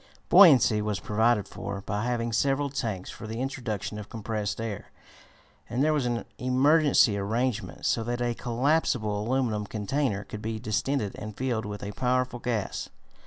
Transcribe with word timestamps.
Buoyancy 0.29 0.81
was 0.81 0.99
provided 0.99 1.47
for 1.47 1.81
by 1.81 2.05
having 2.05 2.33
several 2.33 2.71
tanks 2.71 3.11
for 3.11 3.27
the 3.27 3.39
introduction 3.39 3.99
of 3.99 4.09
compressed 4.09 4.59
air, 4.59 4.89
and 5.69 5.83
there 5.83 5.93
was 5.93 6.07
an 6.07 6.25
emergency 6.39 7.15
arrangement 7.19 7.85
so 7.85 8.03
that 8.05 8.19
a 8.19 8.33
collapsible 8.33 9.21
aluminum 9.27 9.67
container 9.67 10.23
could 10.23 10.41
be 10.41 10.57
distended 10.57 11.13
and 11.19 11.37
filled 11.37 11.67
with 11.67 11.83
a 11.83 11.91
powerful 11.91 12.39
gas. 12.39 12.89